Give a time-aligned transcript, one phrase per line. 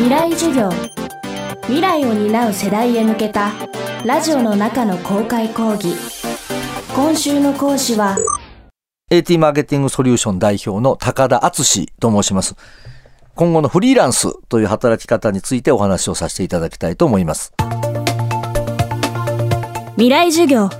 [0.00, 0.70] 未来授業
[1.64, 3.52] 未来を担う世代へ向けた
[4.06, 5.94] ラジオの中の公開講義
[6.96, 8.16] 今週の講師は
[9.10, 12.56] AT マーケティングソリューション代表の高田敦と申します。
[13.34, 17.52] 今後のフリーランスという働き方についてお話をさせていただきたいと思います。
[19.96, 20.70] 未来授業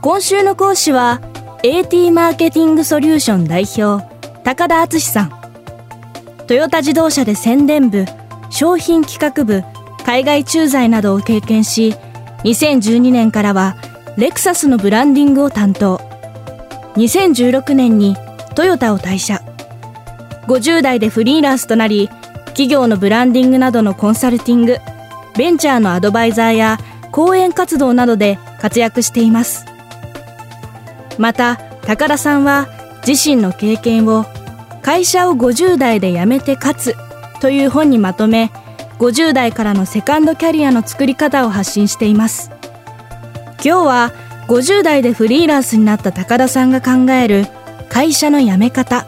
[0.00, 1.20] 今週の講師は
[1.62, 4.02] AT マーケティングソリューション代表
[4.42, 5.32] 高田敦さん
[6.46, 8.06] トヨタ自動車で宣伝部
[8.58, 9.62] 商品企画部
[10.04, 11.94] 海外駐在などを経験し
[12.42, 13.76] 2012年からは
[14.16, 15.98] レクサスのブランディングを担当。
[16.96, 18.16] 2016年に
[18.56, 19.40] トヨタを退社。
[20.48, 22.08] 50代でフリーランスとなり
[22.46, 24.78] 企業のブランディングなどのコンサルティング
[25.36, 26.78] ベンチャーのアドバイザーや
[27.12, 29.66] 講演活動などで活躍しています。
[31.16, 32.66] また高田さんは
[33.06, 34.24] 自身の経験を
[34.82, 37.07] 会社を50代で辞めて勝つ
[37.40, 38.50] という本にまとめ
[38.98, 42.50] 50代からのセカンドキャリアの作り方を発信しています。
[43.64, 44.12] 今日は
[44.48, 47.46] 50代でフリーランスになった高田さんが考える
[47.88, 49.02] 会社の辞め方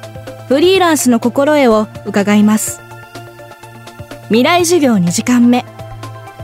[0.49, 2.81] フリーランスの心得を伺います。
[4.25, 5.65] 未来授業2時間目。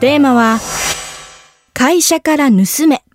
[0.01, 0.59] テーマは
[1.73, 3.06] 会社から盗め。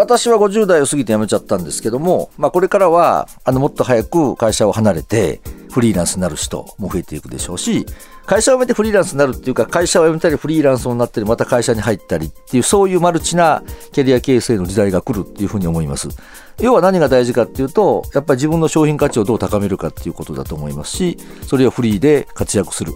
[0.00, 7.84] 私は50代を過ぎて辞めちゃったんですけども、まあこれからは、あの、もっと早く会社を離れて、フリーランスになる人も増えていくでしょうし、
[8.24, 16.08] 会社を辞めてフリーランスになるっていうか、会社を辞めたりフリーランスになったり、また会社に入ったりっていう、そういうマルチなキャリア形成の時代が来るっていうふうに思います。
[16.60, 22.94] 要は何が大事かっていうと、やっぱり自分の商品価値をどう高めるかっていうことだと思いますし、それをフリーで活躍する。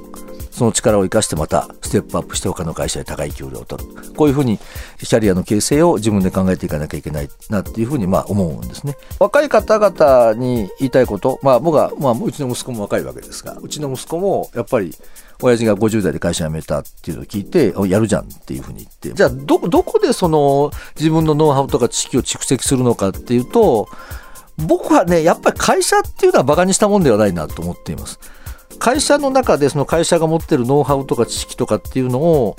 [0.55, 3.91] その力を生かしてまたステップアップして他の会社で高い給料を取る。
[4.15, 4.59] こういうふうに
[4.99, 8.97] キャリアの形成を自分で考えていかなきゃいけないなっていうふうにまあ思うんですね。
[9.19, 14.95] 若い方々に言いたいこと、まあ僕は、まあうちの息子も若いわけですが、うちの息子もやっぱり
[15.43, 23.89] 親父が50代で会社辞めたっていうのを聞いて、やるじゃんっていうふうに言って、じゃあど、どこでその自分のノウハウとか知識を蓄積するのかっていうと、
[24.57, 28.21] 僕はね、やっぱり会社っていうのは馬鹿にしたもんではないなと思っています。
[28.85, 32.55] 会社の中でその会社が持ってるノウハウとか知識とかっていうのを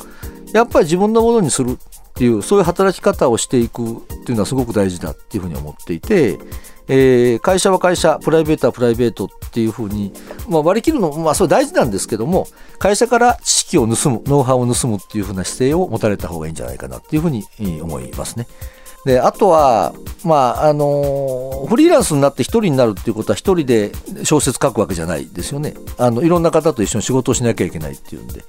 [0.54, 6.40] やっぱり自分のものにするっていうそういう働き方をしていくっていうのはすごく大事だっていうふうに思っていて、
[6.88, 10.14] えー、会社は会社プライベートはプライベートっていうふうに、
[10.50, 12.48] まあ、割り切るのまあそれ大事なんですけども
[12.80, 17.44] 会社から知識を盗むノウハウを盗むっていうふうな姿勢を持たれた方がいいんじゃないかなっていうふうに
[17.84, 18.48] 思いますね。
[19.06, 19.94] で、あとは、
[20.24, 23.92] まあ、あの、フリーランスになって一人になるっていうことは一人で
[24.24, 25.76] 小説書くわけじゃないですよね。
[25.98, 28.44] あの、いろんな方と一緒に仕事をしなきゃいけないっていうんで、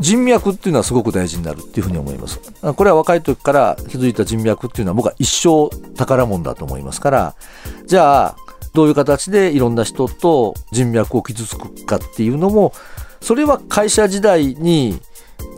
[0.00, 2.40] 人脈っていうのはすごく大事になるっていうふうに思います。
[2.62, 7.34] これは若い時から築いた人脈っていうのは僕は一生宝物だと思いますから、
[7.86, 8.36] じゃあ、
[8.72, 12.72] どういう形でいろんな人と人脈を傷つくかっていうのも、
[13.20, 15.00] それは会社時代に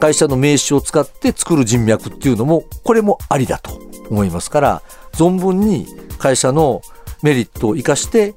[0.00, 3.78] 会社の名刺を使って作る人脈っていうのも、これもありだと
[4.08, 5.86] 思いますから、存分に
[6.18, 6.80] 会社の
[7.22, 8.34] メリットを生かして、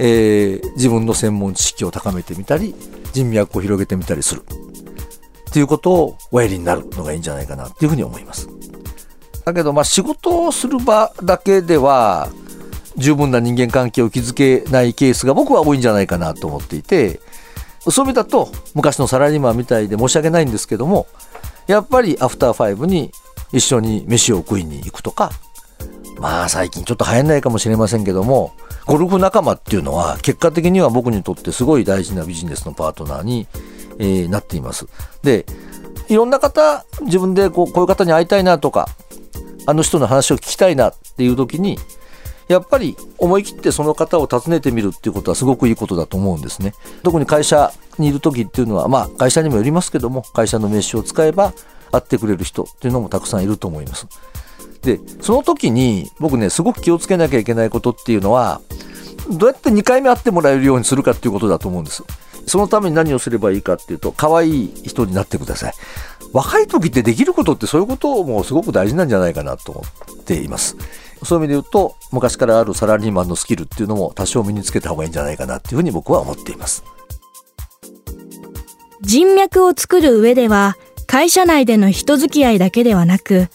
[0.00, 2.74] えー、自分の専門知識を高めてみたり、
[3.12, 4.42] 人脈を広げてみたりする。
[4.42, 8.48] っていうことをおやりになるのがいいんじゃないかなっていうふうに思います。
[9.44, 12.28] だけど、まあ仕事をする場だけでは、
[12.96, 17.20] 十分な人間関係を築けないケースが僕は多いんじゃないかなと思っていて、
[17.90, 21.06] そういう意味だと昔のサラリーマンみたいで申し訳ないんですけども、
[21.66, 23.12] やっぱりアフターファイブに
[23.52, 25.30] 一緒に飯を食いに行くとか、
[26.18, 28.52] まあ最近ちょっと流行んないかもしれませんけども、
[28.86, 33.46] ゴルフ仲間っていうのは結果的には僕にとってすごい大事なビジネスのパートナーに、
[33.98, 34.86] えー、なっています。
[35.22, 35.46] で、
[36.08, 38.88] いろんな方、自分でこうこういう方に会いたいなとか、
[39.66, 41.78] あの人の話を聞きたいなっていう時に、
[42.48, 46.74] やっぱり思い切ってその方を訪ねてみるっていうことはすごくいいことだと思うんですね。
[47.02, 51.52] 特に会社にいる時っていうのは、まあ会社にもよりますけども、会社の名刺を使えば
[51.90, 54.06] 会ってくれる人っていうのもたくさんいると思います。
[54.82, 58.60] で、その時に僕ね、すごく気をつけなきゃいけないことっていうのは、
[59.30, 62.04] どうやって2回目会ってもらえるようにするかっていうことだと思うんです。
[62.46, 65.74] そのために何をすればいいかっていうと、可愛い人になってください。
[66.32, 69.84] 若い時ってできることってそういうこともすごく大事なんじゃないかなと思
[70.20, 70.76] っています。
[71.24, 76.84] そういう意味で言うと、昔からあるサラリーマンのスキルっていうのも多少身につけた方がいいんじゃないかなっていうふうに僕は思っています。
[79.00, 80.76] 人脈を作る上では、
[81.06, 83.48] 会社内での人付き合いだけではなく、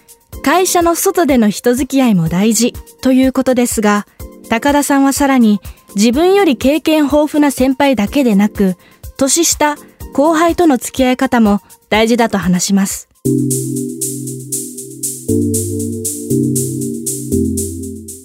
[0.44, 4.06] 会社の外での人付き合いも大事ということですが、
[4.50, 5.60] 高田さんはさらに
[5.96, 8.76] 自分より経験豊富な先輩だけでなく、
[9.18, 9.76] 年下、
[10.14, 13.10] 後輩との付き合い方も大事だと話します。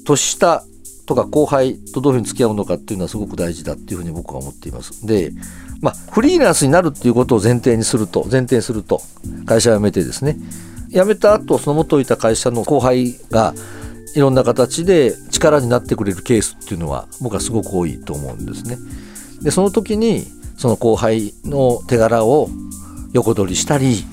[0.04, 0.64] 年下、
[1.06, 5.32] とか後輩とどういうふうに付き合うのかっていうのはすごく大事だっていうふうに僕は思っていますで
[5.80, 9.02] まあフリーランスになるっていうことを前提にすると前提にすると
[9.44, 10.38] 会社を辞めてですね
[10.88, 13.52] 辞めた後その元いた会社の後輩が
[14.14, 18.78] いろんな形で力になってくれるケースっていうのは僕はすごく多いと思うんですね。
[19.42, 22.48] でその時にその後輩の手柄を
[23.12, 24.04] 横取りしたり、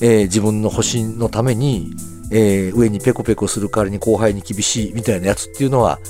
[0.00, 1.90] えー、自分の保身のために、
[2.34, 6.00] えー、上にペコペコする代わりに後輩に厳しいみたいなやつっていうのは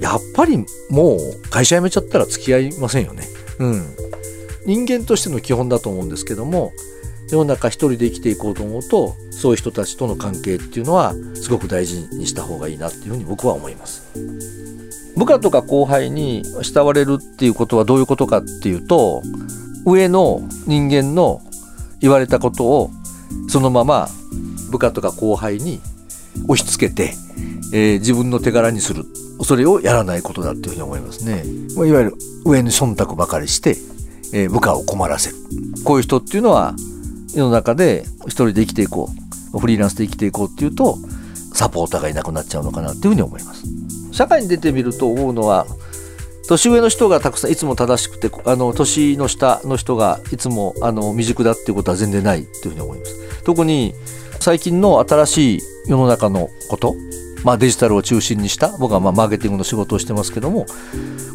[0.00, 3.24] やっぱりもう会社辞めちゃったら付き合いませんよね。
[3.58, 3.84] うん。
[4.64, 6.72] 人間としての基本だと思うんですけども
[7.30, 14.02] 世の中一人で生きていこうと思うとそういう人たちとの関係っていうのはすごく大事にした方がいいなっていうふうに僕は思います
[15.16, 19.22] 部下とか後輩に慕われるっていうことはどういうことかっていうと
[19.86, 21.40] 上の人間の
[22.00, 22.90] 言われたことを
[23.48, 24.08] そのまま
[24.74, 25.80] 部下とか後輩に
[26.48, 27.14] 押し付けて、
[27.72, 29.04] えー、自分の手柄にする。
[29.44, 31.44] それをやらないことだっていうふうに思いますね。
[31.76, 33.76] まいわゆる上に忖度ばかりして、
[34.32, 35.36] えー、部下を困らせる。
[35.84, 36.74] こういう人っていうのは
[37.34, 39.24] 世の中で一人で生きていこう。
[39.60, 40.98] フリーランスで生きていこうっていうと
[41.52, 43.64] サポーターがいなくなっちゃうのかなっていうふうに思います。
[44.10, 45.66] 社会に出てみると思うのは
[46.48, 53.42] 年上の人がたくさんいつも正しくてあの年の下の人がいつもあの未熟だっていうことは全然ないっていうふうに思います。
[53.44, 53.94] 特に
[54.44, 56.94] 最近の新しい世の中のこと
[57.44, 60.66] まあ、デジタルを中心にした僕はまあマーケティングの仕事をしてますけども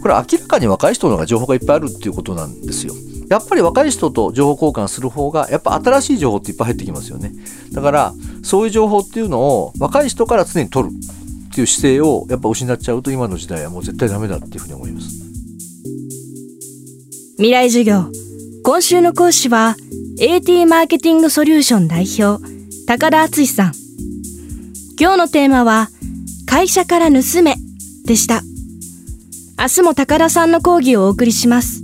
[0.03, 2.93] これ明らかに若い人の方が情報がいっぱいあるっていうことなんですよ。
[3.31, 7.31] やっぱり若い人と情報交換する方がやっぱ新しい情報っていっぱい入ってきますよね。
[7.71, 8.13] だから
[8.43, 15.07] そういう情報っていうのを若い人から常に取るっていう姿勢をやっぱ失っちゃうと今の時代はもう絶対ダメだっていうふうに思います。
[17.37, 18.05] 未来授業
[18.63, 19.75] 今週の講師は
[20.19, 22.58] AT マーケティングソリューション代表
[22.89, 23.73] 高田敦さん。
[24.99, 25.89] 今日のテーマは
[26.47, 27.53] 会社から盗め
[28.03, 28.41] でした。
[29.59, 31.83] 明日も高田さんの講義をお送りします。